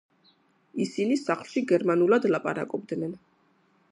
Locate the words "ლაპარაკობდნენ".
2.35-3.15